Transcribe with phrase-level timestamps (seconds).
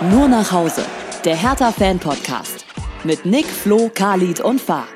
[0.00, 0.82] Nur nach Hause.
[1.24, 2.64] Der Hertha-Fan-Podcast.
[3.02, 4.86] Mit Nick, Flo, Khalid und Fahr.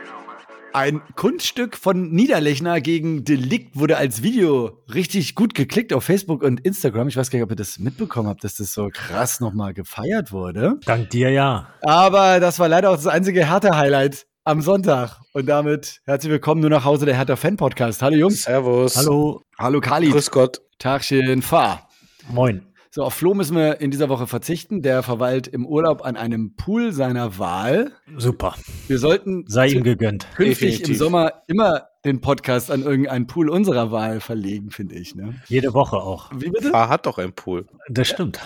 [0.73, 6.61] Ein Kunststück von Niederlechner gegen Delikt wurde als Video richtig gut geklickt auf Facebook und
[6.61, 7.09] Instagram.
[7.09, 10.31] Ich weiß gar nicht, ob ihr das mitbekommen habt, dass das so krass nochmal gefeiert
[10.31, 10.79] wurde.
[10.87, 11.67] Dank dir ja.
[11.83, 15.21] Aber das war leider auch das einzige Hertha-Highlight am Sonntag.
[15.33, 18.03] Und damit herzlich willkommen nur nach Hause der Hertha Fan Podcast.
[18.03, 18.45] Hallo Jungs.
[18.45, 18.97] Servus.
[18.97, 19.43] Hallo.
[19.59, 20.11] Hallo Kali.
[20.11, 20.61] Grüß Gott.
[20.79, 21.89] Tagchen, Fahr.
[22.31, 22.72] Moin.
[22.95, 24.83] So, auf Flo müssen wir in dieser Woche verzichten.
[24.83, 27.93] Der verweilt im Urlaub an einem Pool seiner Wahl.
[28.19, 28.55] Super.
[28.87, 30.27] Wir sollten Sei ihm gegönnt.
[30.35, 30.89] künftig Definitiv.
[30.89, 35.15] im Sommer immer den Podcast an irgendeinen Pool unserer Wahl verlegen, finde ich.
[35.15, 35.37] Ne?
[35.49, 36.31] Jede Woche auch.
[36.37, 36.69] Wie bitte?
[36.71, 37.65] Fahr hat doch einen Pool.
[37.89, 38.41] Das stimmt.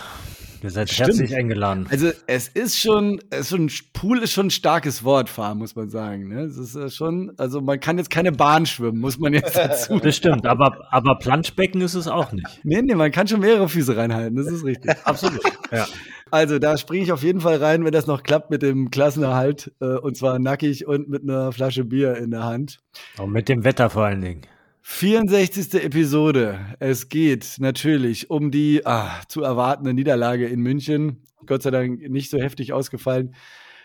[0.63, 1.09] Ihr seid Stimmt.
[1.09, 1.87] herzlich eingeladen.
[1.89, 5.75] Also es ist schon, es ist schon, Pool ist schon ein starkes Wort, Fahr, muss
[5.75, 6.27] man sagen.
[6.27, 6.41] Ne?
[6.41, 9.99] Es ist äh, schon, also man kann jetzt keine Bahn schwimmen, muss man jetzt dazu.
[9.99, 12.47] Das stimmt, aber, aber Planschbecken ist es auch nicht.
[12.63, 14.91] Nee, nee, man kann schon mehrere Füße reinhalten, das ist richtig.
[15.03, 15.41] Absolut.
[15.71, 15.85] Ja.
[16.31, 19.71] Also da springe ich auf jeden Fall rein, wenn das noch klappt mit dem Klassenerhalt.
[19.79, 22.79] Äh, und zwar nackig und mit einer Flasche Bier in der Hand.
[23.17, 24.41] Und mit dem Wetter vor allen Dingen.
[24.89, 25.83] 64.
[25.83, 26.75] Episode.
[26.79, 31.23] Es geht natürlich um die ah, zu erwartende Niederlage in München.
[31.45, 33.35] Gott sei Dank nicht so heftig ausgefallen,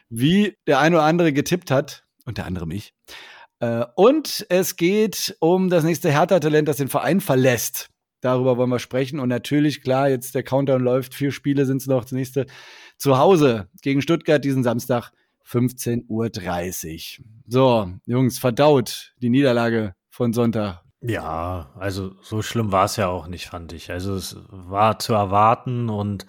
[0.09, 2.05] wie der ein oder andere getippt hat.
[2.25, 2.95] Unter anderem ich.
[3.59, 7.91] Äh, Und es geht um das nächste Hertha-Talent, das den Verein verlässt.
[8.23, 9.19] Darüber wollen wir sprechen.
[9.21, 11.15] Und natürlich, klar, jetzt der Countdown läuft.
[11.15, 12.05] Vier Spiele sind es noch.
[12.05, 12.47] Das nächste
[12.97, 15.11] zu Hause gegen Stuttgart diesen Samstag,
[15.47, 17.27] 15.30 Uhr.
[17.49, 20.83] So, Jungs, verdaut die Niederlage von Sonntag.
[21.03, 23.91] Ja, also so schlimm war es ja auch nicht, fand ich.
[23.91, 26.27] Also es war zu erwarten und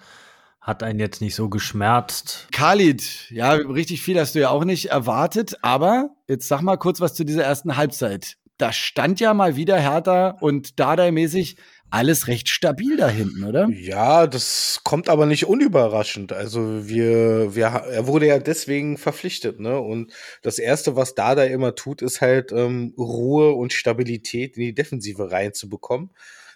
[0.60, 2.48] hat einen jetzt nicht so geschmerzt.
[2.50, 7.00] Khalid, ja, richtig viel hast du ja auch nicht erwartet, aber jetzt sag mal kurz
[7.00, 8.36] was zu dieser ersten Halbzeit.
[8.58, 11.56] Da stand ja mal wieder Hertha und Dardai-mäßig
[11.90, 13.68] alles recht stabil da hinten, oder?
[13.70, 16.32] Ja, das kommt aber nicht unüberraschend.
[16.32, 19.78] Also wir, wir, er wurde ja deswegen verpflichtet, ne?
[19.78, 20.12] Und
[20.42, 25.30] das erste, was Dada immer tut, ist halt ähm, Ruhe und Stabilität in die Defensive
[25.30, 26.10] reinzubekommen.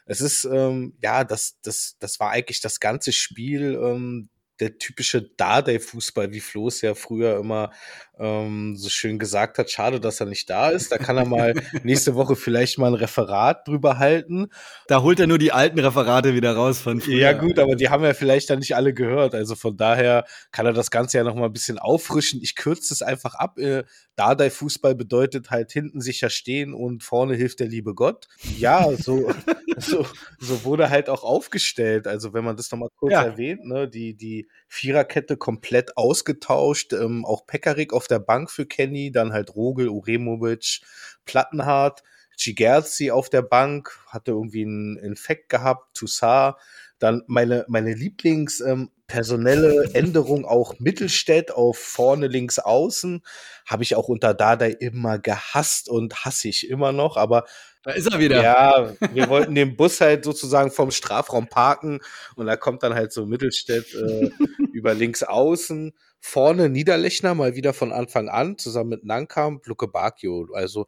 [0.07, 3.79] Es ist ähm, ja, das, das, das war eigentlich das ganze Spiel.
[3.81, 7.71] Ähm, der typische Dardai-Fußball, wie Flo es ja früher immer
[8.19, 9.71] ähm, so schön gesagt hat.
[9.71, 10.91] Schade, dass er nicht da ist.
[10.93, 14.49] Da kann er mal nächste Woche vielleicht mal ein Referat drüber halten.
[14.87, 17.19] Da holt er nur die alten Referate wieder raus von früher.
[17.19, 19.35] Ja gut, aber die haben ja vielleicht dann nicht alle gehört.
[19.35, 22.41] Also von daher kann er das Ganze ja noch mal ein bisschen auffrischen.
[22.43, 23.59] Ich kürze es einfach ab.
[23.59, 23.85] Äh,
[24.17, 28.27] Dardai-Fußball bedeutet halt hinten sicher stehen und vorne hilft der liebe Gott.
[28.59, 29.31] Ja, so,
[29.79, 30.05] so,
[30.41, 32.09] so wurde halt auch aufgestellt.
[32.09, 33.23] Also wenn man das noch mal kurz Ja.
[33.23, 36.93] erwähnt, ne, die, die Viererkette komplett ausgetauscht.
[36.93, 40.81] Ähm, auch Pekarik auf der Bank für Kenny, dann halt Rogel, Uremovic,
[41.25, 42.03] Plattenhardt.
[42.39, 46.55] Cigerzi auf der Bank, hatte irgendwie einen Infekt gehabt, Toussaint.
[47.01, 53.23] Dann meine, meine Lieblings ähm, personelle Änderung auch Mittelstädt auf vorne links außen.
[53.67, 57.17] Habe ich auch unter Dardai immer gehasst und hasse ich immer noch.
[57.17, 57.45] Aber
[57.83, 58.43] Da ist er wieder.
[58.43, 62.01] ja, wir wollten den Bus halt sozusagen vom Strafraum parken
[62.37, 64.31] und da kommt dann halt so Mittelstädt äh,
[64.79, 65.93] über links außen.
[66.21, 70.49] Vorne Niederlechner mal wieder von Anfang an, zusammen mit Nankam, Blucke Bakio.
[70.55, 70.87] Also,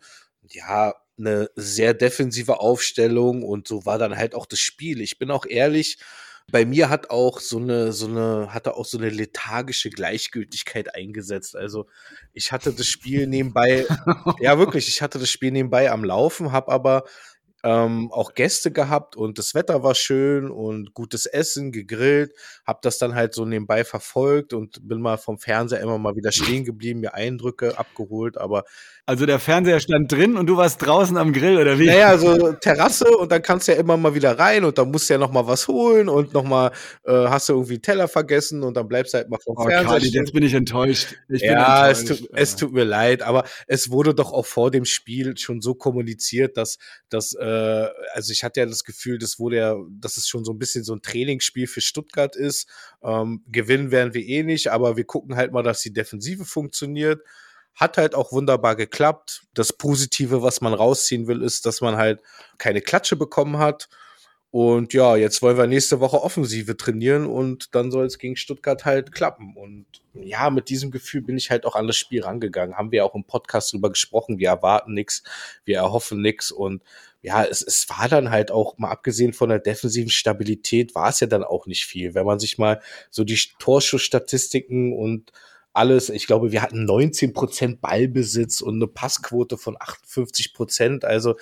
[0.48, 5.00] ja, eine sehr defensive Aufstellung und so war dann halt auch das Spiel.
[5.00, 5.98] Ich bin auch ehrlich,
[6.50, 11.54] bei mir hat auch so eine, so eine, hatte auch so eine lethargische Gleichgültigkeit eingesetzt.
[11.54, 11.86] Also
[12.32, 13.86] ich hatte das Spiel nebenbei,
[14.40, 17.04] ja wirklich, ich hatte das Spiel nebenbei am Laufen, habe aber
[17.62, 22.32] ähm, auch Gäste gehabt und das Wetter war schön und gutes Essen, gegrillt,
[22.66, 26.32] habe das dann halt so nebenbei verfolgt und bin mal vom Fernseher immer mal wieder
[26.32, 28.64] stehen geblieben, mir Eindrücke abgeholt, aber
[29.06, 31.86] Also der Fernseher stand drin und du warst draußen am Grill, oder wie?
[31.86, 35.08] naja, so Terrasse und dann kannst du ja immer mal wieder rein und dann musst
[35.10, 36.70] du ja noch mal was holen und noch mal
[37.04, 39.64] äh, hast du irgendwie einen Teller vergessen und dann bleibst du halt mal vom Oh,
[39.66, 40.24] Fernseher Khalid, stehen.
[40.24, 41.16] jetzt bin ich enttäuscht.
[41.28, 42.08] Ich ja, bin es enttäuscht.
[42.08, 45.74] tut, es tut mir leid, aber es wurde doch auch vor dem Spiel schon so
[45.74, 46.78] kommuniziert, dass,
[47.08, 47.49] dass äh,
[48.12, 50.84] also ich hatte ja das Gefühl, das wurde ja, dass es schon so ein bisschen
[50.84, 52.68] so ein Trainingsspiel für Stuttgart ist.
[53.02, 57.22] Ähm, gewinnen werden wir eh nicht, aber wir gucken halt mal, dass die Defensive funktioniert.
[57.74, 59.42] Hat halt auch wunderbar geklappt.
[59.54, 62.20] Das Positive, was man rausziehen will, ist, dass man halt
[62.58, 63.88] keine Klatsche bekommen hat.
[64.52, 68.84] Und ja, jetzt wollen wir nächste Woche Offensive trainieren und dann soll es gegen Stuttgart
[68.84, 69.56] halt klappen.
[69.56, 72.76] Und ja, mit diesem Gefühl bin ich halt auch an das Spiel rangegangen.
[72.76, 74.40] Haben wir auch im Podcast drüber gesprochen.
[74.40, 75.22] Wir erwarten nichts,
[75.64, 76.50] wir erhoffen nichts.
[76.50, 76.82] Und
[77.22, 81.20] ja, es, es war dann halt auch, mal abgesehen von der defensiven Stabilität, war es
[81.20, 82.14] ja dann auch nicht viel.
[82.14, 85.30] Wenn man sich mal so die Torschussstatistiken und
[85.72, 86.08] alles.
[86.08, 91.04] Ich glaube, wir hatten 19 Prozent Ballbesitz und eine Passquote von 58 Prozent.
[91.04, 91.36] Also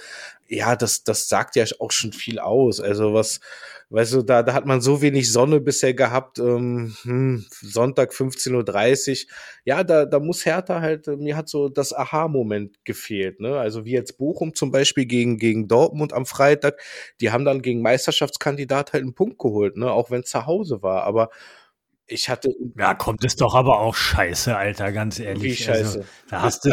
[0.48, 2.80] ja, das, das sagt ja auch schon viel aus.
[2.80, 3.40] Also was,
[3.90, 6.38] weißt du, da, da hat man so wenig Sonne bisher gehabt.
[6.38, 9.30] Ähm, hm, Sonntag 15.30 Uhr.
[9.64, 13.40] Ja, da, da muss Hertha halt, äh, mir hat so das Aha-Moment gefehlt.
[13.40, 13.58] Ne?
[13.58, 16.80] Also wie jetzt Bochum zum Beispiel gegen, gegen Dortmund am Freitag.
[17.20, 19.90] Die haben dann gegen Meisterschaftskandidat halt einen Punkt geholt, ne?
[19.90, 21.04] auch wenn es zu Hause war.
[21.04, 21.30] Aber
[22.08, 22.54] ich hatte.
[22.76, 25.60] Ja, kommt es doch aber auch scheiße, Alter, ganz ehrlich.
[25.60, 25.98] Wie also, scheiße.
[25.98, 26.70] Also, da hast du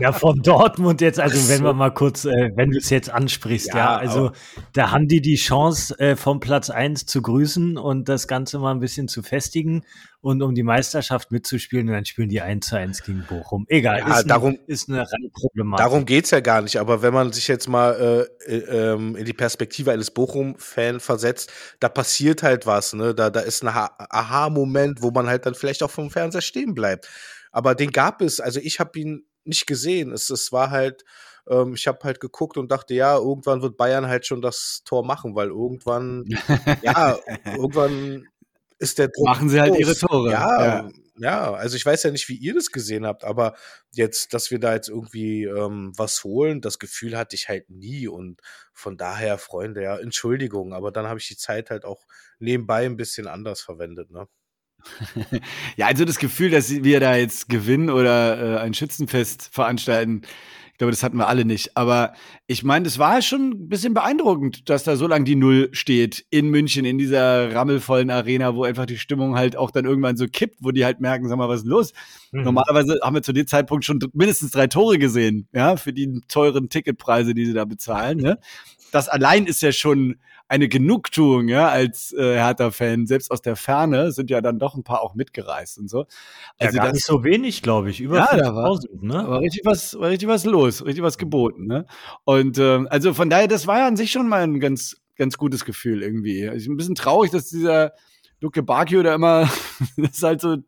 [0.00, 1.48] ja von Dortmund jetzt, also so.
[1.48, 4.32] wenn wir mal kurz, äh, wenn du es jetzt ansprichst, ja, ja also
[4.72, 8.72] da haben die die Chance, äh, vom Platz eins zu grüßen und das Ganze mal
[8.72, 9.84] ein bisschen zu festigen
[10.22, 13.66] und um die Meisterschaft mitzuspielen und dann spielen die 1 zu 1 gegen Bochum.
[13.68, 15.84] Egal, ja, ist, darum, ein, ist eine Problematik.
[15.84, 19.24] Darum geht's ja gar nicht, aber wenn man sich jetzt mal äh, äh, ähm, in
[19.24, 23.14] die Perspektive eines Bochum-Fan versetzt, da passiert halt was, ne?
[23.14, 27.08] Da, da ist ein Aha-Moment, wo man halt dann vielleicht auch vom Fernseher stehen bleibt.
[27.50, 30.12] Aber den gab es, also ich habe ihn nicht gesehen.
[30.12, 31.04] Es, es war halt,
[31.48, 35.04] ähm, ich habe halt geguckt und dachte, ja, irgendwann wird Bayern halt schon das Tor
[35.04, 36.24] machen, weil irgendwann,
[36.82, 38.28] ja, irgendwann
[38.82, 40.30] ist der Druck Machen sie halt ihre Tore.
[40.30, 43.54] Ja, ja, ja, also ich weiß ja nicht, wie ihr das gesehen habt, aber
[43.92, 48.08] jetzt, dass wir da jetzt irgendwie ähm, was holen, das Gefühl hatte ich halt nie
[48.08, 48.40] und
[48.72, 52.06] von daher, Freunde, ja, Entschuldigung, aber dann habe ich die Zeit halt auch
[52.38, 54.26] nebenbei ein bisschen anders verwendet, ne?
[55.76, 60.22] ja, also das Gefühl, dass wir da jetzt gewinnen oder äh, ein Schützenfest veranstalten,
[60.82, 61.76] glaube, das hatten wir alle nicht.
[61.76, 62.12] Aber
[62.48, 66.26] ich meine, es war schon ein bisschen beeindruckend, dass da so lange die Null steht
[66.30, 70.26] in München, in dieser rammelvollen Arena, wo einfach die Stimmung halt auch dann irgendwann so
[70.26, 71.92] kippt, wo die halt merken, sag mal, was ist los?
[72.32, 72.42] Mhm.
[72.42, 76.68] Normalerweise haben wir zu dem Zeitpunkt schon mindestens drei Tore gesehen, ja, für die teuren
[76.68, 78.18] Ticketpreise, die sie da bezahlen.
[78.18, 78.38] Ne?
[78.90, 80.16] Das allein ist ja schon
[80.52, 84.84] eine Genugtuung, ja, als äh, Hertha-Fan, selbst aus der Ferne sind ja dann doch ein
[84.84, 86.04] paar auch mitgereist und so.
[86.58, 89.14] Also ja, gar das, nicht so wenig, glaube ich, über ja, da war, ne?
[89.14, 91.86] War richtig was, war richtig was los, richtig was geboten, ne?
[92.24, 95.38] Und ähm, also von daher, das war ja an sich schon mal ein ganz, ganz
[95.38, 96.46] gutes Gefühl irgendwie.
[96.46, 97.94] Also ein bisschen traurig, dass dieser
[98.42, 99.48] Luke Bakio da immer,
[99.96, 100.58] das ist halt so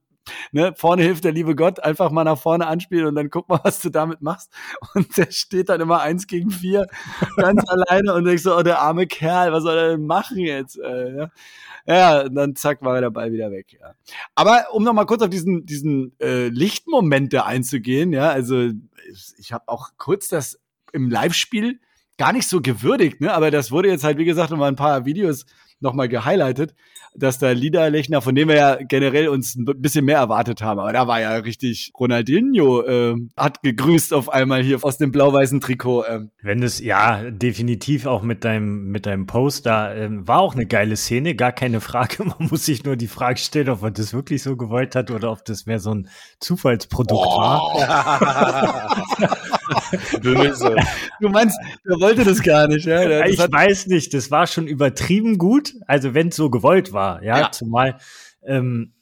[0.53, 3.61] ne, vorne hilft der liebe Gott, einfach mal nach vorne anspielen und dann guck mal,
[3.63, 4.51] was du damit machst.
[4.95, 6.87] Und der steht dann immer eins gegen vier
[7.37, 10.79] ganz alleine und denkst so, oh, der arme Kerl, was soll er denn machen jetzt?
[10.79, 11.31] Äh, ja.
[11.87, 13.77] ja, und dann zack, war der Ball wieder weg.
[13.81, 13.95] Ja.
[14.35, 18.71] Aber um noch mal kurz auf diesen, diesen äh, Lichtmomente einzugehen, ja, also
[19.39, 20.61] ich habe auch kurz das
[20.93, 21.81] im Live-Spiel
[22.17, 23.33] gar nicht so gewürdigt, ne?
[23.33, 25.47] Aber das wurde jetzt halt, wie gesagt, nochmal ein paar Videos
[25.85, 26.75] nochmal gehighlightet
[27.17, 30.93] dass da Liederlechner, von dem wir ja generell uns ein bisschen mehr erwartet haben, aber
[30.93, 36.05] da war ja richtig Ronaldinho, äh, hat gegrüßt auf einmal hier aus dem blau-weißen Trikot.
[36.09, 36.31] Ähm.
[36.43, 40.67] Wenn es, ja, definitiv auch mit deinem, mit deinem Post da, ähm, war auch eine
[40.67, 42.25] geile Szene, gar keine Frage.
[42.25, 45.31] Man muss sich nur die Frage stellen, ob man das wirklich so gewollt hat oder
[45.31, 46.09] ob das mehr so ein
[46.41, 47.39] Zufallsprodukt oh.
[47.39, 49.05] war.
[50.23, 50.75] Böse.
[51.21, 53.07] Du meinst, er wollte das gar nicht, ja?
[53.07, 57.23] Das ich weiß nicht, das war schon übertrieben gut, also wenn es so gewollt war.
[57.23, 57.53] Ja, ja.
[57.53, 57.99] zumal
[58.43, 58.95] ähm,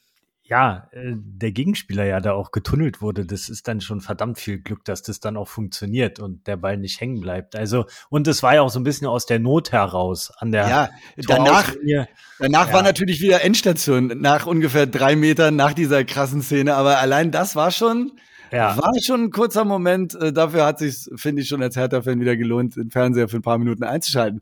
[0.53, 3.25] ja, äh, der Gegenspieler ja da auch getunnelt wurde.
[3.25, 6.77] Das ist dann schon verdammt viel Glück, dass das dann auch funktioniert und der Ball
[6.77, 7.57] nicht hängen bleibt.
[7.57, 10.69] Also, und es war ja auch so ein bisschen aus der Not heraus an der.
[10.69, 11.73] Ja, danach,
[12.39, 12.73] danach ja.
[12.75, 16.75] war natürlich wieder Endstation, nach ungefähr drei Metern nach dieser krassen Szene.
[16.75, 18.13] Aber allein das war schon,
[18.53, 18.77] ja.
[18.77, 20.15] War schon ein kurzer Moment.
[20.15, 23.43] Äh, dafür hat sich, finde ich, schon als Hertha-Fan wieder gelohnt, den Fernseher für ein
[23.43, 24.41] paar Minuten einzuschalten.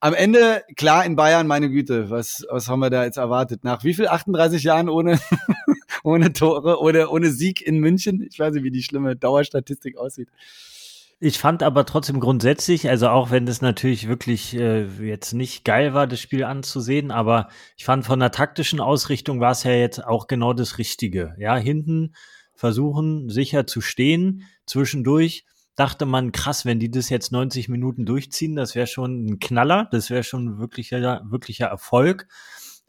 [0.00, 3.62] Am Ende, klar, in Bayern, meine Güte, was, was haben wir da jetzt erwartet?
[3.62, 4.08] Nach wie viel?
[4.08, 5.20] 38 Jahren ohne,
[6.02, 8.26] ohne Tore, oder ohne Sieg in München?
[8.30, 10.28] Ich weiß nicht, wie die schlimme Dauerstatistik aussieht.
[11.22, 15.92] Ich fand aber trotzdem grundsätzlich, also auch wenn das natürlich wirklich äh, jetzt nicht geil
[15.92, 20.02] war, das Spiel anzusehen, aber ich fand von der taktischen Ausrichtung war es ja jetzt
[20.02, 21.34] auch genau das Richtige.
[21.38, 22.14] Ja, hinten
[22.60, 24.42] versuchen, sicher zu stehen.
[24.66, 29.38] Zwischendurch dachte man, krass, wenn die das jetzt 90 Minuten durchziehen, das wäre schon ein
[29.38, 32.28] Knaller, das wäre schon wirklicher, wirklicher Erfolg.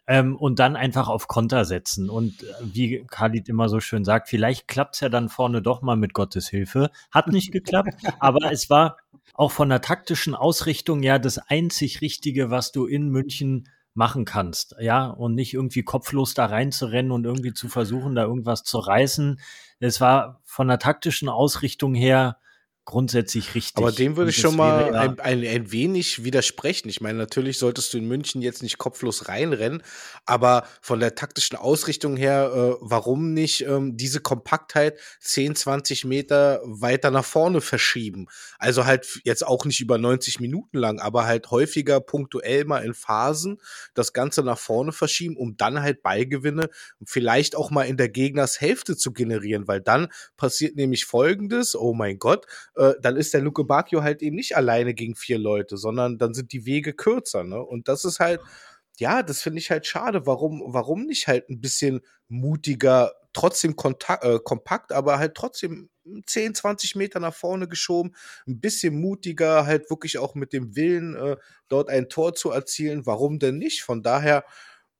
[0.07, 2.09] Ähm, und dann einfach auf Konter setzen.
[2.09, 5.81] Und äh, wie Khalid immer so schön sagt, vielleicht klappt es ja dann vorne doch
[5.81, 6.89] mal mit Gottes Hilfe.
[7.11, 8.97] Hat nicht geklappt, aber es war
[9.33, 14.75] auch von der taktischen Ausrichtung ja das einzig Richtige, was du in München machen kannst,
[14.79, 19.39] ja, und nicht irgendwie kopflos da reinzurennen und irgendwie zu versuchen, da irgendwas zu reißen.
[19.79, 22.37] Es war von der taktischen Ausrichtung her
[22.91, 23.77] grundsätzlich richtig.
[23.77, 26.89] Aber dem würde ich schon mal ein, ein, ein, wenig widersprechen.
[26.89, 29.81] Ich meine, natürlich solltest du in München jetzt nicht kopflos reinrennen,
[30.25, 36.59] aber von der taktischen Ausrichtung her, äh, warum nicht ähm, diese Kompaktheit 10, 20 Meter
[36.65, 38.27] weiter nach vorne verschieben?
[38.59, 42.93] Also halt jetzt auch nicht über 90 Minuten lang, aber halt häufiger punktuell mal in
[42.93, 43.61] Phasen
[43.93, 46.69] das Ganze nach vorne verschieben, um dann halt Beigewinne
[47.05, 52.19] vielleicht auch mal in der Gegnershälfte zu generieren, weil dann passiert nämlich Folgendes, oh mein
[52.19, 52.45] Gott,
[52.75, 56.33] äh, dann ist der Luke Bacchio halt eben nicht alleine gegen vier Leute, sondern dann
[56.33, 57.61] sind die Wege kürzer, ne?
[57.61, 58.41] Und das ist halt,
[58.97, 60.25] ja, das finde ich halt schade.
[60.25, 65.89] Warum, warum nicht halt ein bisschen mutiger, trotzdem kontakt, äh, kompakt, aber halt trotzdem
[66.25, 68.15] 10, 20 Meter nach vorne geschoben,
[68.47, 73.05] ein bisschen mutiger, halt wirklich auch mit dem Willen, äh, dort ein Tor zu erzielen.
[73.05, 73.83] Warum denn nicht?
[73.83, 74.43] Von daher,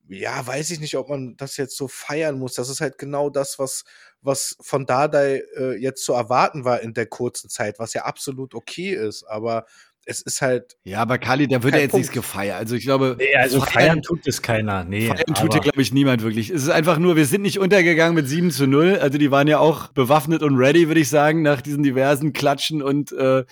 [0.08, 2.54] ja, weiß ich nicht, ob man das jetzt so feiern muss.
[2.54, 3.84] Das ist halt genau das, was,
[4.20, 8.54] was von Dardai äh, jetzt zu erwarten war in der kurzen Zeit, was ja absolut
[8.54, 9.24] okay ist.
[9.24, 9.66] Aber
[10.04, 10.76] es ist halt.
[10.84, 12.04] Ja, aber Kali, da wird ja jetzt Punkt.
[12.04, 12.56] nichts gefeiert.
[12.56, 13.16] Also ich glaube.
[13.18, 14.84] Nee, also feiern, feiern tut es keiner.
[14.84, 15.06] Nee.
[15.06, 16.50] Feiern tut hier, glaube ich, niemand wirklich.
[16.50, 18.98] Es ist einfach nur, wir sind nicht untergegangen mit 7 zu 0.
[19.00, 22.82] Also die waren ja auch bewaffnet und ready, würde ich sagen, nach diesen diversen Klatschen
[22.82, 23.44] und äh,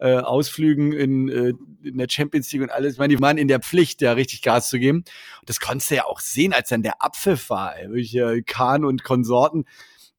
[0.00, 1.52] äh, Ausflügen in, äh,
[1.82, 2.94] in der Champions League und alles.
[2.94, 4.98] Ich meine, die waren in der Pflicht, ja richtig Gas zu geben.
[4.98, 7.74] Und das konntest du ja auch sehen, als dann der Abpfiff war.
[7.82, 9.64] Wirklich, äh, Kahn und Konsorten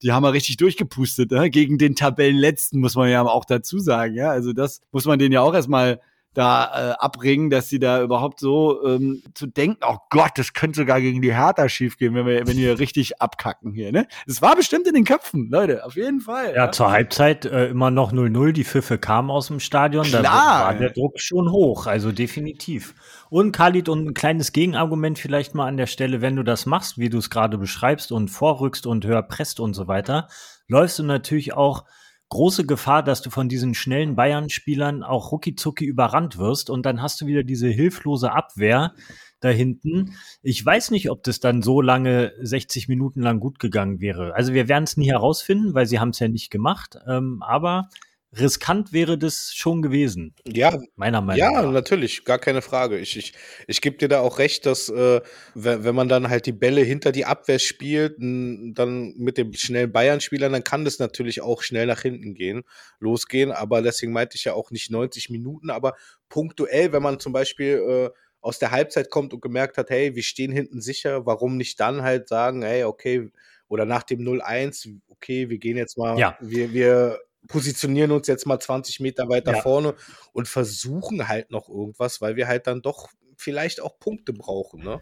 [0.01, 1.50] die haben wir richtig durchgepustet, ne?
[1.50, 4.15] gegen den Tabellenletzten, muss man ja auch dazu sagen.
[4.15, 4.29] Ja?
[4.29, 6.00] Also das muss man denen ja auch erstmal
[6.33, 10.81] da äh, abbringen, dass sie da überhaupt so ähm, zu denken, oh Gott, das könnte
[10.81, 13.91] sogar gegen die Hertha schiefgehen, wenn wir, wenn wir richtig abkacken hier.
[13.91, 14.07] Ne?
[14.27, 16.51] Es war bestimmt in den Köpfen, Leute, auf jeden Fall.
[16.51, 16.71] Ja, ja.
[16.71, 20.21] zur Halbzeit äh, immer noch 0-0, die Pfiffe kamen aus dem Stadion, Klar.
[20.24, 20.29] da
[20.65, 22.93] war der Druck schon hoch, also definitiv.
[23.29, 27.00] Und Khalid, und ein kleines Gegenargument vielleicht mal an der Stelle, wenn du das machst,
[27.00, 30.27] wie du es gerade beschreibst und vorrückst und höher presst und so weiter,
[30.67, 31.86] läufst du natürlich auch
[32.29, 37.21] große Gefahr, dass du von diesen schnellen Bayern-Spielern auch ruckizucki überrannt wirst und dann hast
[37.21, 38.93] du wieder diese hilflose Abwehr
[39.39, 40.15] da hinten.
[40.41, 44.36] Ich weiß nicht, ob das dann so lange 60 Minuten lang gut gegangen wäre.
[44.36, 46.98] Also wir werden es nie herausfinden, weil sie haben es ja nicht gemacht.
[47.07, 47.89] Ähm, aber
[48.38, 50.36] riskant wäre das schon gewesen.
[50.45, 51.63] Ja, meiner Meinung ja, nach.
[51.63, 53.00] Ja, natürlich, gar keine Frage.
[53.00, 53.33] Ich, ich,
[53.67, 55.21] ich gebe dir da auch recht, dass äh,
[55.55, 59.91] wenn, wenn man dann halt die Bälle hinter die Abwehr spielt, dann mit dem schnellen
[59.91, 62.63] Bayern-Spieler, dann kann das natürlich auch schnell nach hinten gehen,
[63.00, 63.51] losgehen.
[63.51, 65.95] Aber deswegen meinte ich ja auch nicht 90 Minuten, aber
[66.29, 70.24] punktuell, wenn man zum Beispiel äh, aus der Halbzeit kommt und gemerkt hat, hey, wir
[70.24, 73.29] stehen hinten sicher, warum nicht dann halt sagen, hey, okay,
[73.67, 76.38] oder nach dem 0-1, okay, wir gehen jetzt mal, ja.
[76.39, 79.62] wir, wir positionieren uns jetzt mal 20 Meter weiter ja.
[79.62, 79.96] vorne
[80.34, 85.01] und versuchen halt noch irgendwas, weil wir halt dann doch vielleicht auch Punkte brauchen, ne?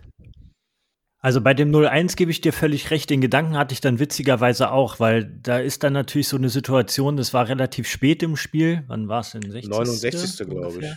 [1.20, 3.10] Also bei dem 0-1 gebe ich dir völlig recht.
[3.10, 7.18] Den Gedanken hatte ich dann witzigerweise auch, weil da ist dann natürlich so eine Situation,
[7.18, 8.84] das war relativ spät im Spiel.
[8.88, 9.42] Wann war es denn?
[9.42, 9.70] 60.
[9.70, 10.48] 69.
[10.48, 10.94] glaube ich.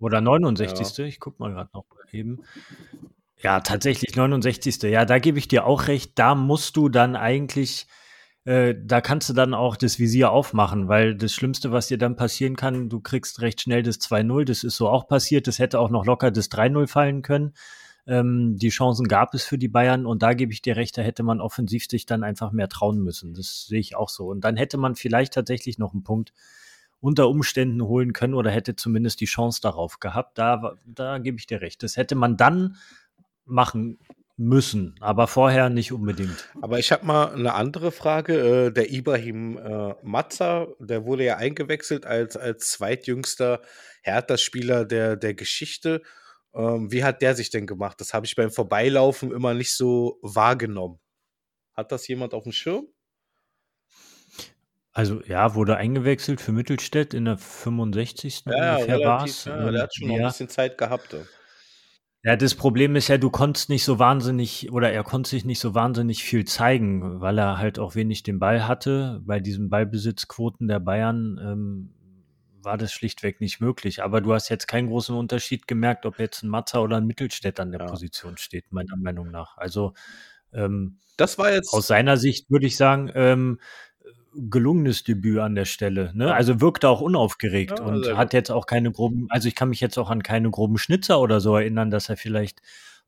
[0.00, 0.96] Oder 69.
[0.96, 1.04] Ja.
[1.04, 2.42] Ich guck mal gerade noch eben.
[3.42, 4.82] Ja, tatsächlich 69.
[4.84, 6.18] Ja, da gebe ich dir auch recht.
[6.18, 7.86] Da musst du dann eigentlich
[8.44, 12.16] äh, da kannst du dann auch das Visier aufmachen, weil das Schlimmste, was dir dann
[12.16, 15.78] passieren kann, du kriegst recht schnell das 2-0, das ist so auch passiert, das hätte
[15.78, 17.54] auch noch locker das 3-0 fallen können.
[18.04, 21.02] Ähm, die Chancen gab es für die Bayern und da gebe ich dir recht, da
[21.02, 23.32] hätte man offensiv sich dann einfach mehr trauen müssen.
[23.34, 24.26] Das sehe ich auch so.
[24.26, 26.32] Und dann hätte man vielleicht tatsächlich noch einen Punkt
[27.00, 30.38] unter Umständen holen können oder hätte zumindest die Chance darauf gehabt.
[30.38, 31.82] Da, da gebe ich dir recht.
[31.84, 32.76] Das hätte man dann
[33.44, 33.98] machen
[34.36, 36.48] müssen, aber vorher nicht unbedingt.
[36.60, 38.66] Aber ich habe mal eine andere Frage.
[38.66, 43.60] Äh, der Ibrahim äh, Matza, der wurde ja eingewechselt als, als zweitjüngster
[44.02, 46.02] Hertha-Spieler der, der Geschichte.
[46.54, 48.00] Ähm, wie hat der sich denn gemacht?
[48.00, 50.98] Das habe ich beim Vorbeilaufen immer nicht so wahrgenommen.
[51.74, 52.86] Hat das jemand auf dem Schirm?
[54.94, 58.44] Also ja, wurde eingewechselt für Mittelstädt in der 65.
[58.44, 60.16] Ja, ja, relativ, ja der hat schon ja.
[60.16, 61.14] noch ein bisschen Zeit gehabt.
[61.14, 61.20] Ja,
[62.22, 65.74] das Problem ist ja, du konntest nicht so wahnsinnig oder er konnte sich nicht so
[65.74, 69.20] wahnsinnig viel zeigen, weil er halt auch wenig den Ball hatte.
[69.24, 71.94] Bei diesen Ballbesitzquoten der Bayern ähm,
[72.64, 74.04] war das schlichtweg nicht möglich.
[74.04, 77.58] Aber du hast jetzt keinen großen Unterschied gemerkt, ob jetzt ein Matzer oder ein Mittelstädt
[77.58, 77.86] an der ja.
[77.86, 79.56] Position steht, meiner Meinung nach.
[79.58, 79.94] Also
[80.52, 83.58] ähm, das war jetzt aus seiner Sicht würde ich sagen, ähm,
[84.34, 86.12] gelungenes Debüt an der Stelle.
[86.14, 86.32] Ne?
[86.32, 89.80] Also wirkte auch unaufgeregt ja, und hat jetzt auch keine groben, also ich kann mich
[89.80, 92.62] jetzt auch an keine groben Schnitzer oder so erinnern, dass er vielleicht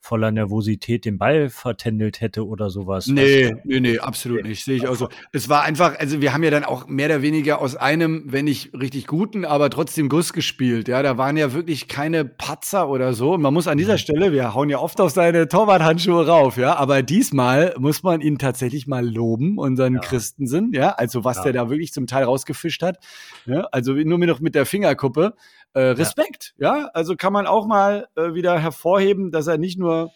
[0.04, 3.06] voller Nervosität den Ball vertändelt hätte oder sowas.
[3.06, 4.62] Nee, nee, nee, absolut nicht.
[4.62, 5.08] Sehe ich auch so.
[5.32, 8.44] Es war einfach, also wir haben ja dann auch mehr oder weniger aus einem, wenn
[8.44, 10.88] nicht richtig guten, aber trotzdem Guss gespielt.
[10.88, 13.32] Ja, da waren ja wirklich keine Patzer oder so.
[13.32, 16.76] Und man muss an dieser Stelle, wir hauen ja oft auf seine Torwarthandschuhe rauf, ja,
[16.76, 20.00] aber diesmal muss man ihn tatsächlich mal loben, unseren Ja.
[20.00, 21.44] Christensen, ja, also was Ja.
[21.44, 22.99] der da wirklich zum Teil rausgefischt hat.
[23.46, 25.32] Ja, also nur mir noch mit der Fingerkuppe.
[25.75, 26.88] Äh, Respekt, ja.
[26.95, 30.12] also kann man auch mal äh, wieder hervorheben, dass er nicht nur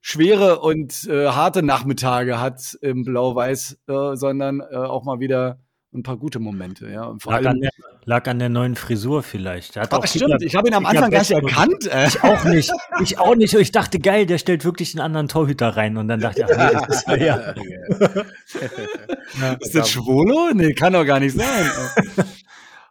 [0.00, 5.58] schwere und äh, harte Nachmittage hat im Blau-Weiß, äh, sondern äh, auch mal wieder
[5.96, 7.04] ein paar gute Momente, ja.
[7.04, 7.70] Und vor Lag an, allem, der,
[8.04, 9.76] lag an der neuen Frisur vielleicht.
[9.76, 11.86] Hat Ah, auch stimmt, ich habe ihn am Anfang gar nicht erkannt.
[11.90, 12.06] Äh.
[12.06, 12.70] Ich auch nicht.
[13.02, 13.54] Ich auch nicht.
[13.54, 15.96] Und ich dachte, geil, der stellt wirklich einen anderen Torhüter rein.
[15.96, 17.54] Und dann dachte ich, ach nee, das ist er ja.
[19.60, 20.50] Ist das Schwolo?
[20.54, 21.70] Nee, kann doch gar nicht sein.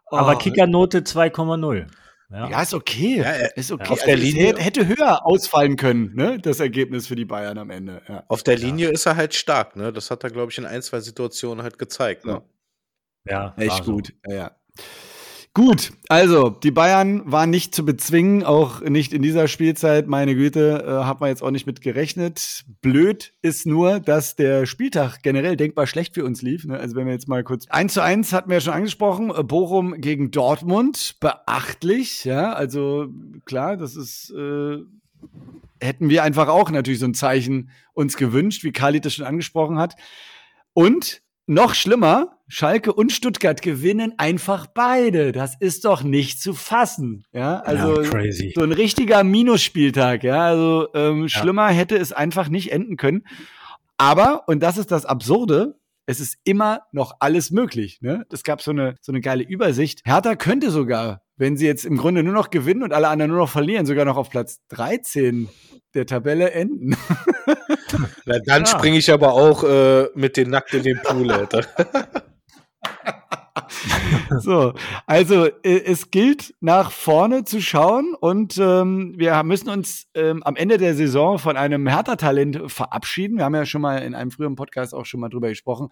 [0.06, 0.38] Aber Oh.
[0.38, 1.86] Kickernote 2,0.
[2.30, 2.48] Ja.
[2.50, 3.18] Ja, ist okay.
[3.18, 3.88] Ja, er- ist okay.
[3.88, 6.38] auf der Also, es Linie- hätte- höher ausfallen können, ne?
[6.40, 8.02] Das Ergebnis für die Bayern am Ende.
[8.08, 8.24] Ja.
[8.28, 9.92] Auf der Linie ist er halt stark, ne?
[9.92, 12.24] Das hat er, glaube ich, in ein, zwei Situationen halt gezeigt.
[12.24, 12.42] Ne?
[13.28, 13.92] ja Echt war so.
[13.92, 14.12] gut.
[14.28, 14.50] Ja, ja.
[15.56, 20.06] Gut, also die Bayern waren nicht zu bezwingen, auch nicht in dieser Spielzeit.
[20.06, 22.66] Meine Güte, äh, hat man jetzt auch nicht mit gerechnet.
[22.82, 26.66] Blöd ist nur, dass der Spieltag generell denkbar schlecht für uns lief.
[26.66, 26.78] Ne?
[26.78, 29.42] Also wenn wir jetzt mal kurz 1 zu 1 hatten wir ja schon angesprochen, äh,
[29.42, 32.26] Bochum gegen Dortmund, beachtlich.
[32.26, 33.06] Ja, also
[33.46, 34.76] klar, das ist äh,
[35.80, 39.78] hätten wir einfach auch natürlich so ein Zeichen uns gewünscht, wie Khalid das schon angesprochen
[39.78, 39.96] hat.
[40.74, 45.32] Und noch schlimmer, Schalke und Stuttgart gewinnen einfach beide.
[45.32, 47.24] Das ist doch nicht zu fassen.
[47.32, 50.22] Ja, also ja, so ein richtiger Minusspieltag.
[50.22, 53.24] Ja, also ähm, schlimmer hätte es einfach nicht enden können.
[53.96, 57.98] Aber, und das ist das Absurde, es ist immer noch alles möglich.
[58.00, 58.24] Ne?
[58.30, 60.02] Es gab so eine, so eine geile Übersicht.
[60.04, 63.40] Hertha könnte sogar, wenn sie jetzt im Grunde nur noch gewinnen und alle anderen nur
[63.40, 65.48] noch verlieren, sogar noch auf Platz 13
[65.94, 66.96] der Tabelle enden.
[68.24, 68.66] Na, dann Ja.
[68.66, 71.64] springe ich aber auch äh, mit den Nackt in den Pool, Alter.
[74.40, 74.74] So,
[75.06, 80.56] also äh, es gilt nach vorne zu schauen und ähm, wir müssen uns ähm, am
[80.56, 83.38] Ende der Saison von einem Hertha-Talent verabschieden.
[83.38, 85.88] Wir haben ja schon mal in einem früheren Podcast auch schon mal drüber gesprochen,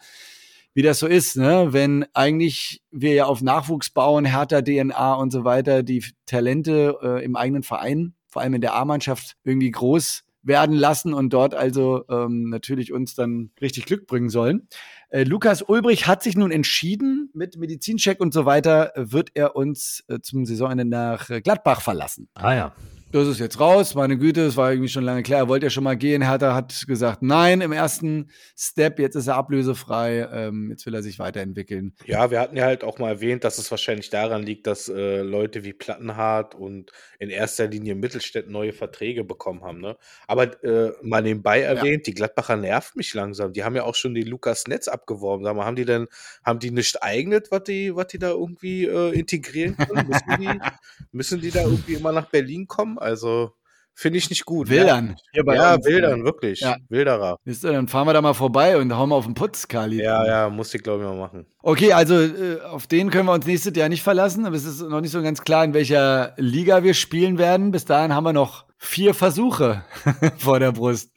[0.74, 1.68] wie das so ist, ne?
[1.70, 7.36] wenn eigentlich wir ja auf Nachwuchs bauen, Hertha-DNA und so weiter, die Talente äh, im
[7.36, 12.50] eigenen Verein, vor allem in der A-Mannschaft, irgendwie groß werden lassen und dort also ähm,
[12.50, 14.68] natürlich uns dann richtig Glück bringen sollen.
[15.08, 19.56] Äh, Lukas Ulbrich hat sich nun entschieden, mit Medizincheck und so weiter äh, wird er
[19.56, 22.28] uns äh, zum Saisonende nach äh, Gladbach verlassen.
[22.34, 22.72] Ah ja.
[23.14, 25.70] Das ist jetzt raus, meine Güte, es war irgendwie schon lange klar, er wollte ja
[25.70, 26.20] schon mal gehen.
[26.20, 28.28] Hertha hat gesagt, nein, im ersten
[28.58, 31.94] Step, jetzt ist er ablösefrei, ähm, jetzt will er sich weiterentwickeln.
[32.06, 35.20] Ja, wir hatten ja halt auch mal erwähnt, dass es wahrscheinlich daran liegt, dass äh,
[35.20, 36.90] Leute wie Plattenhardt und
[37.20, 39.80] in erster Linie Mittelstädt neue Verträge bekommen haben.
[39.80, 39.96] Ne?
[40.26, 43.52] Aber äh, mal nebenbei erwähnt, die Gladbacher nervt mich langsam.
[43.52, 45.44] Die haben ja auch schon die Lukas Netz abgeworben.
[45.44, 46.08] Sag mal, haben die denn,
[46.44, 50.08] haben die nicht eignet, was die, was die da irgendwie äh, integrieren können?
[50.08, 50.60] müssen, die,
[51.12, 52.98] müssen die da irgendwie immer nach Berlin kommen?
[53.04, 53.52] Also
[53.94, 54.68] finde ich nicht gut.
[54.68, 55.16] Wildern.
[55.32, 55.86] Hier bei Ja, uns.
[55.86, 56.60] Wildern, wirklich.
[56.60, 56.76] Ja.
[56.88, 57.38] Wilderer.
[57.44, 60.02] Wisst ihr, dann fahren wir da mal vorbei und hauen mal auf den Putz, Kali.
[60.02, 61.46] Ja, ja, muss ich glaube ich mal machen.
[61.62, 64.80] Okay, also äh, auf den können wir uns nächstes Jahr nicht verlassen, aber es ist
[64.80, 67.70] noch nicht so ganz klar, in welcher Liga wir spielen werden.
[67.70, 69.84] Bis dahin haben wir noch vier Versuche
[70.38, 71.12] vor der Brust.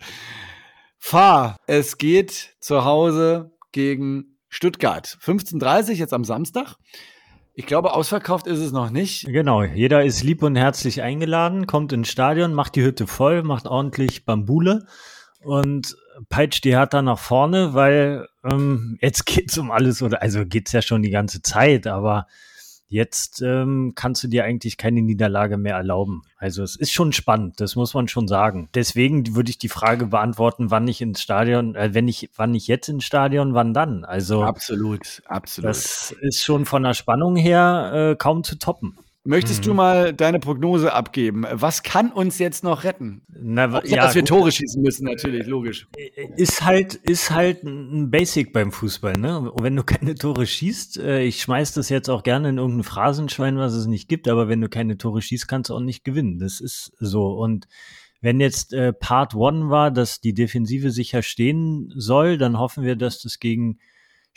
[0.99, 5.17] Fahr, es geht zu Hause gegen Stuttgart.
[5.21, 6.75] 15.30 jetzt am Samstag.
[7.59, 9.25] Ich glaube, ausverkauft ist es noch nicht.
[9.25, 13.65] Genau, jeder ist lieb und herzlich eingeladen, kommt ins Stadion, macht die Hütte voll, macht
[13.65, 14.85] ordentlich Bambule
[15.41, 15.97] und
[16.29, 20.83] peitscht die Hertha nach vorne, weil ähm, jetzt geht's um alles oder also geht's ja
[20.83, 22.27] schon die ganze Zeit, aber
[22.87, 26.23] jetzt ähm, kannst du dir eigentlich keine Niederlage mehr erlauben.
[26.37, 28.69] Also es ist schon spannend, das muss man schon sagen.
[28.73, 32.67] Deswegen würde ich die Frage beantworten, wann ich ins Stadion, äh, wenn ich, wann ich
[32.67, 34.05] jetzt ins Stadion, wann dann?
[34.05, 35.69] Also Absolut, absolut.
[35.69, 38.97] das ist schon von der Spannung her äh, kaum zu toppen.
[39.27, 41.45] Möchtest du mal deine Prognose abgeben?
[41.51, 43.21] Was kann uns jetzt noch retten?
[43.27, 44.29] Na, wa- Ja, dass wir gut.
[44.29, 45.87] Tore schießen müssen, natürlich, logisch.
[46.37, 49.51] ist halt ist halt ein Basic beim Fußball, ne?
[49.51, 52.83] Und wenn du keine Tore schießt, äh, ich schmeiß das jetzt auch gerne in irgendein
[52.83, 56.03] Phrasenschwein, was es nicht gibt, aber wenn du keine Tore schießt, kannst du auch nicht
[56.05, 56.39] gewinnen.
[56.39, 57.67] Das ist so und
[58.21, 62.95] wenn jetzt äh, Part One war, dass die Defensive sicher stehen soll, dann hoffen wir,
[62.95, 63.77] dass das gegen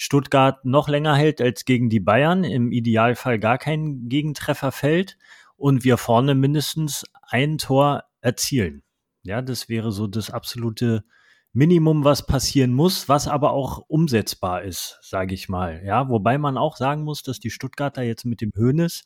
[0.02, 5.18] Stuttgart noch länger hält als gegen die Bayern, im Idealfall gar kein Gegentreffer fällt
[5.58, 8.82] und wir vorne mindestens ein Tor erzielen.
[9.24, 11.04] Ja, das wäre so das absolute
[11.52, 15.82] Minimum, was passieren muss, was aber auch umsetzbar ist, sage ich mal.
[15.84, 19.04] Ja, wobei man auch sagen muss, dass die Stuttgarter jetzt mit dem Hönes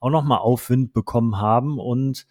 [0.00, 2.26] auch noch mal Aufwind bekommen haben und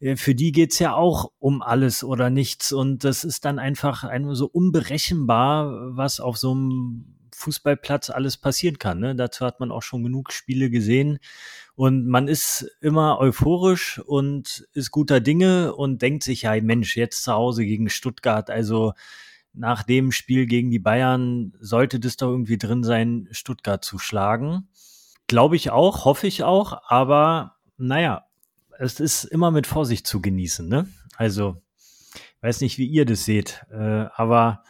[0.00, 2.72] äh, für die geht's ja auch um alles oder nichts.
[2.72, 8.78] Und das ist dann einfach ein, so unberechenbar, was auf so einem Fußballplatz alles passieren
[8.78, 8.98] kann.
[8.98, 9.14] Ne?
[9.14, 11.18] Dazu hat man auch schon genug Spiele gesehen.
[11.74, 17.22] Und man ist immer euphorisch und ist guter Dinge und denkt sich, ja, Mensch, jetzt
[17.22, 18.94] zu Hause gegen Stuttgart, also
[19.52, 24.68] nach dem Spiel gegen die Bayern sollte das doch irgendwie drin sein, Stuttgart zu schlagen.
[25.26, 28.24] Glaube ich auch, hoffe ich auch, aber naja,
[28.78, 30.88] es ist immer mit Vorsicht zu genießen, ne?
[31.16, 31.60] Also,
[32.40, 34.62] weiß nicht, wie ihr das seht, äh, aber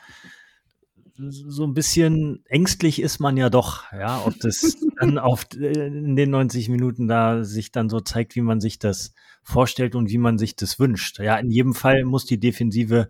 [1.18, 6.16] so ein bisschen ängstlich ist man ja doch, ja, ob das dann auf äh, in
[6.16, 10.18] den 90 Minuten da sich dann so zeigt, wie man sich das vorstellt und wie
[10.18, 11.18] man sich das wünscht.
[11.18, 13.08] Ja, in jedem Fall muss die Defensive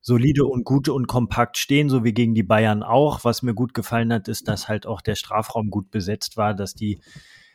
[0.00, 3.24] solide und gut und kompakt stehen, so wie gegen die Bayern auch.
[3.24, 6.74] Was mir gut gefallen hat, ist, dass halt auch der Strafraum gut besetzt war, dass
[6.74, 7.00] die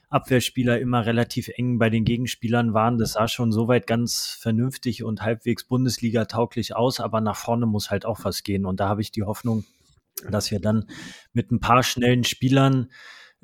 [0.09, 2.97] Abwehrspieler immer relativ eng bei den Gegenspielern waren.
[2.97, 7.91] Das sah schon soweit ganz vernünftig und halbwegs Bundesliga tauglich aus, aber nach vorne muss
[7.91, 8.65] halt auch was gehen.
[8.65, 9.65] Und da habe ich die Hoffnung,
[10.29, 10.85] dass wir dann
[11.33, 12.91] mit ein paar schnellen Spielern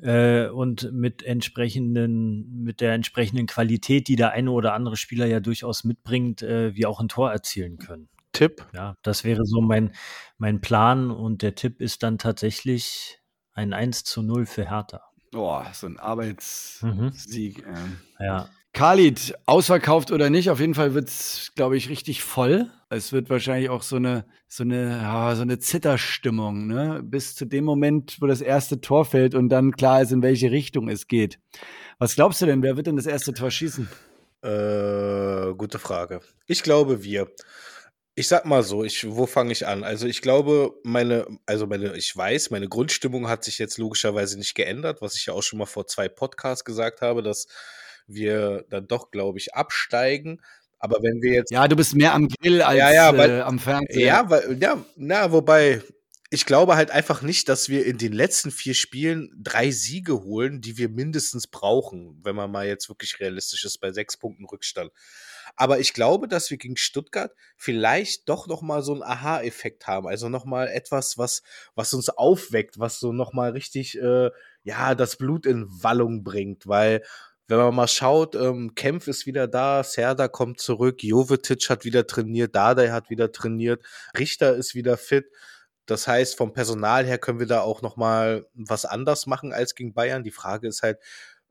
[0.00, 5.40] äh, und mit entsprechenden, mit der entsprechenden Qualität, die der eine oder andere Spieler ja
[5.40, 8.08] durchaus mitbringt, äh, wir auch ein Tor erzielen können.
[8.32, 8.66] Tipp?
[8.74, 9.92] Ja, das wäre so mein,
[10.38, 13.20] mein Plan und der Tipp ist dann tatsächlich
[13.52, 15.00] ein 1 zu 0 für Hertha.
[15.30, 17.66] Boah, so ein Arbeitssieg.
[17.66, 18.00] Mhm.
[18.18, 22.72] Ja, Khalid, ausverkauft oder nicht, auf jeden Fall wird es, glaube ich, richtig voll.
[22.90, 24.98] Es wird wahrscheinlich auch so eine, so eine,
[25.36, 27.00] so eine Zitterstimmung, ne?
[27.04, 30.50] Bis zu dem Moment, wo das erste Tor fällt und dann klar ist, in welche
[30.50, 31.38] Richtung es geht.
[32.00, 33.88] Was glaubst du denn, wer wird denn das erste Tor schießen?
[34.42, 36.20] Äh, gute Frage.
[36.48, 37.30] Ich glaube, wir.
[38.16, 39.84] Ich sag mal so, ich, wo fange ich an?
[39.84, 44.56] Also ich glaube, meine, also meine, ich weiß, meine Grundstimmung hat sich jetzt logischerweise nicht
[44.56, 47.46] geändert, was ich ja auch schon mal vor zwei Podcasts gesagt habe, dass
[48.06, 50.40] wir dann doch, glaube ich, absteigen.
[50.78, 51.50] Aber wenn wir jetzt.
[51.50, 54.00] Ja, du bist mehr am Grill als ja, ja, weil, äh, am Fernsehen.
[54.00, 55.82] Ja, weil, ja, na, wobei,
[56.34, 60.60] ich glaube halt einfach nicht, dass wir in den letzten vier Spielen drei Siege holen,
[60.60, 64.90] die wir mindestens brauchen, wenn man mal jetzt wirklich realistisch ist bei sechs Punkten Rückstand.
[65.56, 70.08] Aber ich glaube, dass wir gegen Stuttgart vielleicht doch noch mal so einen Aha-Effekt haben,
[70.08, 71.42] also noch mal etwas, was
[71.76, 74.30] was uns aufweckt, was so noch mal richtig äh,
[74.64, 77.02] ja das Blut in Wallung bringt, weil
[77.46, 82.06] wenn man mal schaut, ähm, Kempf ist wieder da, Serda kommt zurück, Jovetic hat wieder
[82.06, 83.84] trainiert, Dardai hat wieder trainiert,
[84.18, 85.26] Richter ist wieder fit.
[85.86, 89.74] Das heißt, vom Personal her können wir da auch noch mal was anders machen als
[89.74, 90.24] gegen Bayern.
[90.24, 90.98] Die Frage ist halt,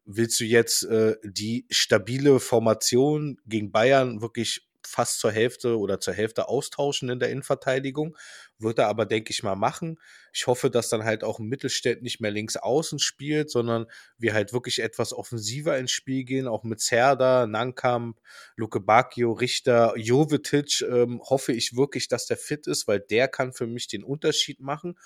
[0.06, 6.13] willst du jetzt äh, die stabile Formation gegen Bayern wirklich fast zur Hälfte oder zur
[6.13, 8.17] Hälfte austauschen in der Innenverteidigung.
[8.60, 10.00] Wird er aber, denke ich mal, machen.
[10.34, 13.86] Ich hoffe, dass dann halt auch Mittelstädt nicht mehr links außen spielt, sondern
[14.17, 18.19] wir halt wirklich etwas offensiver ins Spiel gehen, auch mit Zerda, Nankamp,
[18.56, 20.82] Luke Bacchio, Richter, Jovetic.
[20.82, 24.60] Ähm, hoffe ich wirklich, dass der fit ist, weil der kann für mich den Unterschied
[24.60, 24.98] machen.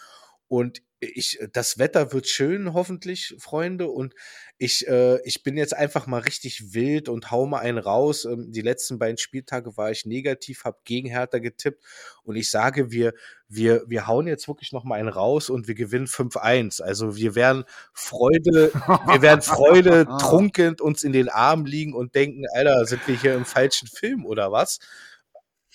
[0.47, 3.87] Und ich, das Wetter wird schön, hoffentlich, Freunde.
[3.87, 4.15] Und
[4.57, 8.25] ich, äh, ich bin jetzt einfach mal richtig wild und hau mal einen raus.
[8.25, 11.83] Ähm, die letzten beiden Spieltage war ich negativ, habe gegen Hertha getippt.
[12.23, 13.13] Und ich sage, wir,
[13.47, 16.81] wir, wir hauen jetzt wirklich noch mal einen raus und wir gewinnen 5-1.
[16.81, 22.45] Also wir werden Freude, wir werden Freude trunkend uns in den Armen liegen und denken,
[22.53, 24.79] Alter, sind wir hier im falschen Film oder was?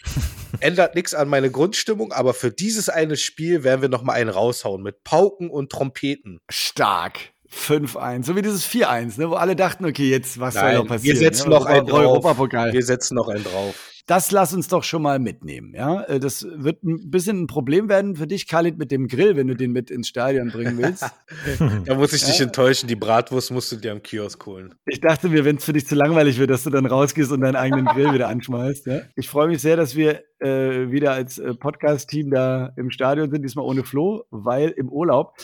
[0.61, 4.31] Ändert nichts an meine Grundstimmung, aber für dieses eine Spiel werden wir noch mal einen
[4.31, 6.41] raushauen mit Pauken und Trompeten.
[6.51, 7.33] Stark.
[7.53, 10.89] 5-1, so wie dieses 4-1, ne, wo alle dachten, okay, jetzt was Nein, soll noch
[10.89, 11.21] passieren?
[11.21, 11.55] Wir setzen ne?
[11.55, 12.01] noch einen drauf.
[12.01, 12.73] Europapokal.
[12.73, 13.92] Wir setzen noch einen drauf.
[14.07, 16.03] Das lass uns doch schon mal mitnehmen, ja.
[16.03, 19.47] Äh, das wird ein bisschen ein Problem werden für dich, Khalid, mit dem Grill, wenn
[19.47, 21.09] du den mit ins Stadion bringen willst.
[21.87, 22.47] da muss ich dich ja?
[22.47, 22.89] enttäuschen.
[22.89, 24.75] Die Bratwurst musst du dir am Kiosk holen.
[24.87, 27.43] Ich dachte mir, wenn es für dich zu langweilig wird, dass du dann rausgehst und
[27.43, 28.87] deinen eigenen Grill wieder anschmeißt.
[28.87, 29.03] Ja?
[29.15, 33.43] Ich freue mich sehr, dass wir äh, wieder als äh, Podcast-Team da im Stadion sind,
[33.43, 35.37] diesmal ohne Flo, weil im Urlaub.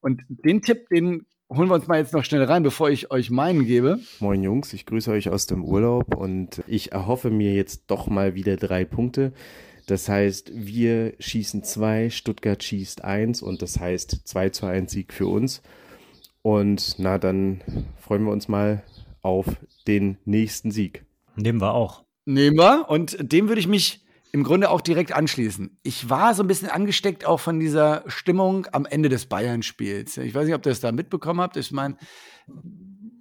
[0.00, 3.30] Und den Tipp, den holen wir uns mal jetzt noch schnell rein, bevor ich euch
[3.30, 4.00] meinen gebe.
[4.20, 8.34] Moin Jungs, ich grüße euch aus dem Urlaub und ich erhoffe mir jetzt doch mal
[8.34, 9.32] wieder drei Punkte.
[9.86, 15.12] Das heißt, wir schießen zwei, Stuttgart schießt eins und das heißt 2 zu 1 Sieg
[15.12, 15.62] für uns.
[16.42, 17.60] Und na, dann
[17.96, 18.82] freuen wir uns mal
[19.22, 19.46] auf
[19.86, 21.04] den nächsten Sieg.
[21.36, 22.04] Nehmen wir auch.
[22.24, 24.05] Nehmen wir und dem würde ich mich
[24.36, 25.78] im Grunde auch direkt anschließen.
[25.82, 30.18] Ich war so ein bisschen angesteckt auch von dieser Stimmung am Ende des Bayern-Spiels.
[30.18, 31.56] Ich weiß nicht, ob ihr das da mitbekommen habt.
[31.56, 31.96] Ich meine,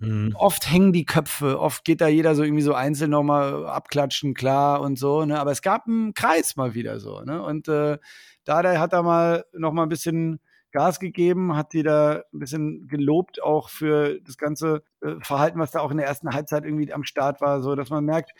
[0.01, 0.35] mhm.
[0.35, 4.81] oft hängen die Köpfe, oft geht da jeder so irgendwie so einzeln nochmal abklatschen, klar
[4.81, 5.23] und so.
[5.23, 5.39] Ne?
[5.39, 7.21] Aber es gab einen Kreis mal wieder so.
[7.21, 7.41] Ne?
[7.41, 7.97] Und äh,
[8.43, 10.41] Dada hat da mal nochmal ein bisschen
[10.75, 15.79] Gas gegeben, hat wieder ein bisschen gelobt auch für das ganze äh, Verhalten, was da
[15.79, 18.33] auch in der ersten Halbzeit irgendwie am Start war, so dass man merkt,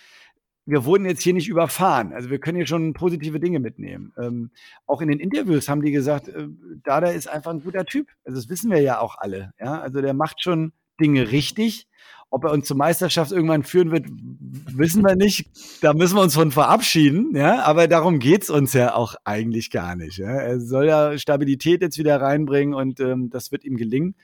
[0.66, 2.14] wir wurden jetzt hier nicht überfahren.
[2.14, 4.14] Also wir können hier schon positive Dinge mitnehmen.
[4.18, 4.52] Ähm,
[4.88, 6.48] auch in den Interviews haben die gesagt, äh,
[6.84, 8.08] Dada ist einfach ein guter Typ.
[8.26, 9.54] Also das wissen wir ja auch alle.
[9.60, 11.88] Ja, also der macht schon Dinge richtig.
[12.32, 15.48] Ob er uns zur Meisterschaft irgendwann führen wird, wissen wir nicht.
[15.82, 17.36] Da müssen wir uns von verabschieden.
[17.36, 20.18] Ja, aber darum geht's uns ja auch eigentlich gar nicht.
[20.18, 20.32] Ja?
[20.32, 24.16] Er soll ja Stabilität jetzt wieder reinbringen und ähm, das wird ihm gelingen.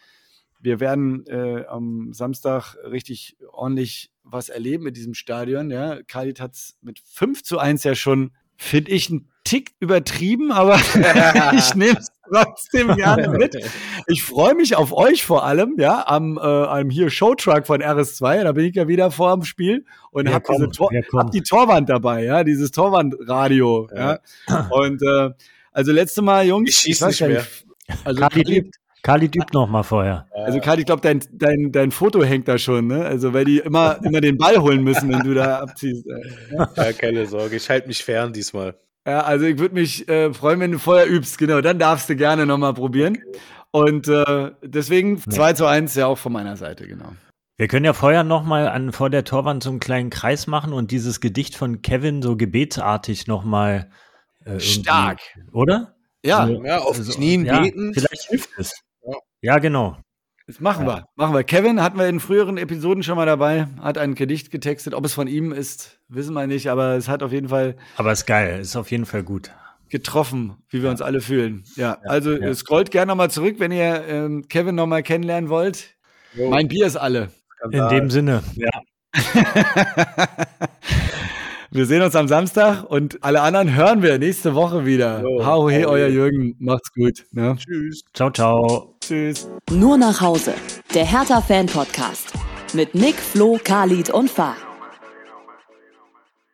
[0.62, 5.72] Wir werden äh, am Samstag richtig ordentlich was erleben mit diesem Stadion.
[5.72, 10.52] Ja, Khalid hat es mit 5 zu 1 ja schon, finde ich, einen Tick übertrieben,
[10.52, 10.76] aber
[11.58, 13.58] ich nehme es trotzdem gerne mit.
[14.08, 18.44] Ich freue mich auf euch vor allem, ja, am, äh, am hier Showtruck von RS2.
[18.44, 22.24] Da bin ich ja wieder vor dem Spiel und habe Tor hab die Torwand dabei,
[22.24, 23.90] ja, dieses Torwandradio.
[23.96, 24.20] Ja.
[24.48, 24.68] ja.
[24.70, 25.32] Und äh,
[25.72, 27.46] also letzte Mal, Jungs, ich schieße nicht mehr.
[28.04, 30.28] Also Khalid, Khalid übt noch mal vorher.
[30.34, 33.06] Also Khalid, ich glaube, dein, dein, dein Foto hängt da schon, ne?
[33.06, 36.06] Also weil die immer, immer den Ball holen müssen, wenn du da abziehst.
[36.52, 38.76] Ja, keine Sorge, ich halte mich fern diesmal.
[39.08, 42.16] Ja, also ich würde mich äh, freuen, wenn du vorher übst, genau, dann darfst du
[42.16, 43.18] gerne noch mal probieren.
[43.72, 47.14] Und äh, deswegen 2 zu 1 ja auch von meiner Seite, genau.
[47.58, 50.74] Wir können ja vorher noch mal an vor der Torwand so einen kleinen Kreis machen
[50.74, 53.90] und dieses Gedicht von Kevin so gebetsartig noch mal
[54.46, 55.20] äh, stark,
[55.52, 55.96] oder?
[56.24, 57.94] Ja, also, ja auf also, Knien ja, beten.
[57.94, 58.84] Vielleicht hilft es.
[59.42, 59.98] Ja, genau.
[60.46, 60.98] Das machen ja.
[60.98, 61.06] wir.
[61.16, 61.44] Machen wir.
[61.44, 64.94] Kevin hatten wir in früheren Episoden schon mal dabei, hat ein Gedicht getextet.
[64.94, 67.76] Ob es von ihm ist, wissen wir nicht, aber es hat auf jeden Fall.
[67.98, 69.52] Aber es ist geil, ist auf jeden Fall gut.
[69.90, 70.92] Getroffen, wie wir ja.
[70.92, 71.64] uns alle fühlen.
[71.76, 72.54] Ja, ja also ja.
[72.54, 75.96] scrollt gerne nochmal zurück, wenn ihr ähm, Kevin nochmal kennenlernen wollt.
[76.34, 76.50] Jo.
[76.50, 77.30] Mein Bier ist alle.
[77.72, 78.70] In dem Sinne, ja.
[81.74, 85.22] Wir sehen uns am Samstag und alle anderen hören wir nächste Woche wieder.
[85.22, 86.54] Jo, Hau he, euer Jürgen.
[86.60, 87.24] Macht's gut.
[87.32, 87.56] Ne?
[87.58, 88.04] Tschüss.
[88.14, 88.94] Ciao, ciao.
[89.00, 89.50] Tschüss.
[89.72, 90.54] Nur nach Hause.
[90.94, 92.34] Der Hertha-Fan-Podcast.
[92.74, 94.58] Mit Nick, Flo, Khalid und Fahr.